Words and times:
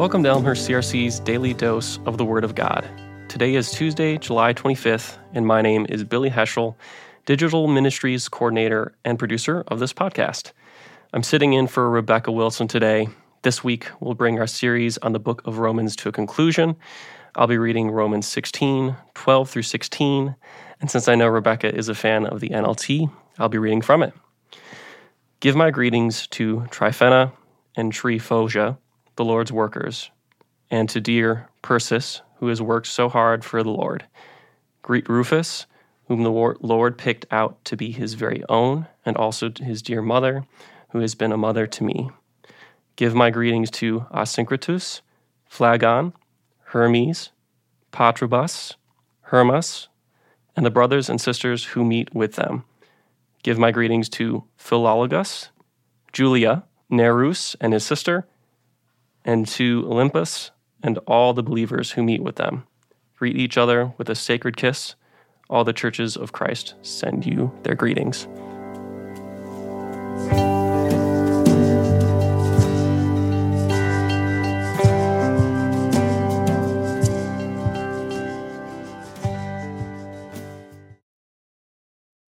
Welcome 0.00 0.22
to 0.22 0.30
Elmhurst 0.30 0.66
CRC's 0.66 1.20
daily 1.20 1.52
dose 1.52 1.98
of 2.06 2.16
the 2.16 2.24
Word 2.24 2.42
of 2.42 2.54
God. 2.54 2.88
Today 3.28 3.54
is 3.54 3.70
Tuesday, 3.70 4.16
July 4.16 4.54
25th, 4.54 5.18
and 5.34 5.46
my 5.46 5.60
name 5.60 5.84
is 5.90 6.04
Billy 6.04 6.30
Heschl, 6.30 6.74
Digital 7.26 7.68
Ministries 7.68 8.26
Coordinator 8.26 8.94
and 9.04 9.18
producer 9.18 9.62
of 9.68 9.78
this 9.78 9.92
podcast. 9.92 10.52
I'm 11.12 11.22
sitting 11.22 11.52
in 11.52 11.66
for 11.66 11.90
Rebecca 11.90 12.32
Wilson 12.32 12.66
today. 12.66 13.08
This 13.42 13.62
week, 13.62 13.90
we'll 14.00 14.14
bring 14.14 14.38
our 14.38 14.46
series 14.46 14.96
on 14.96 15.12
the 15.12 15.18
book 15.18 15.42
of 15.44 15.58
Romans 15.58 15.94
to 15.96 16.08
a 16.08 16.12
conclusion. 16.12 16.76
I'll 17.34 17.46
be 17.46 17.58
reading 17.58 17.90
Romans 17.90 18.26
16, 18.26 18.96
12 19.12 19.50
through 19.50 19.62
16, 19.64 20.34
and 20.80 20.90
since 20.90 21.08
I 21.08 21.14
know 21.14 21.28
Rebecca 21.28 21.74
is 21.76 21.90
a 21.90 21.94
fan 21.94 22.24
of 22.24 22.40
the 22.40 22.48
NLT, 22.48 23.12
I'll 23.38 23.50
be 23.50 23.58
reading 23.58 23.82
from 23.82 24.02
it. 24.02 24.14
Give 25.40 25.56
my 25.56 25.70
greetings 25.70 26.26
to 26.28 26.66
Tryphena 26.70 27.34
and 27.76 27.92
Tryphosa 27.92 28.78
the 29.20 29.24
Lord's 29.26 29.52
workers, 29.52 30.10
and 30.70 30.88
to 30.88 30.98
dear 30.98 31.50
Persis, 31.60 32.22
who 32.36 32.46
has 32.46 32.62
worked 32.62 32.86
so 32.86 33.06
hard 33.10 33.44
for 33.44 33.62
the 33.62 33.68
Lord. 33.68 34.06
Greet 34.80 35.10
Rufus, 35.10 35.66
whom 36.08 36.22
the 36.22 36.30
Lord 36.30 36.96
picked 36.96 37.26
out 37.30 37.62
to 37.66 37.76
be 37.76 37.90
his 37.90 38.14
very 38.14 38.42
own, 38.48 38.86
and 39.04 39.18
also 39.18 39.52
his 39.60 39.82
dear 39.82 40.00
mother, 40.00 40.46
who 40.92 41.00
has 41.00 41.14
been 41.14 41.32
a 41.32 41.36
mother 41.36 41.66
to 41.66 41.84
me. 41.84 42.08
Give 42.96 43.14
my 43.14 43.28
greetings 43.28 43.70
to 43.72 44.06
Asyncritus, 44.10 45.02
Phlegon, 45.46 46.14
Hermes, 46.68 47.28
Patrobas, 47.92 48.76
Hermas, 49.20 49.88
and 50.56 50.64
the 50.64 50.70
brothers 50.70 51.10
and 51.10 51.20
sisters 51.20 51.64
who 51.66 51.84
meet 51.84 52.14
with 52.14 52.36
them. 52.36 52.64
Give 53.42 53.58
my 53.58 53.70
greetings 53.70 54.08
to 54.08 54.44
Philologus, 54.58 55.50
Julia, 56.10 56.64
Nereus 56.88 57.54
and 57.60 57.74
his 57.74 57.84
sister, 57.84 58.26
and 59.24 59.46
to 59.48 59.82
Olympas 59.84 60.50
and 60.82 60.98
all 61.06 61.34
the 61.34 61.42
believers 61.42 61.92
who 61.92 62.02
meet 62.02 62.22
with 62.22 62.36
them. 62.36 62.64
Greet 63.16 63.36
each 63.36 63.58
other 63.58 63.92
with 63.98 64.08
a 64.08 64.14
sacred 64.14 64.56
kiss. 64.56 64.94
All 65.48 65.64
the 65.64 65.72
churches 65.72 66.16
of 66.16 66.32
Christ 66.32 66.74
send 66.82 67.26
you 67.26 67.52
their 67.62 67.74
greetings. 67.74 68.26